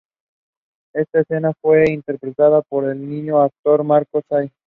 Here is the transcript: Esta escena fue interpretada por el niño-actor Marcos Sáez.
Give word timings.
Esta 0.95 1.19
escena 1.19 1.53
fue 1.61 1.91
interpretada 1.91 2.63
por 2.63 2.85
el 2.89 3.07
niño-actor 3.07 3.83
Marcos 3.83 4.23
Sáez. 4.27 4.51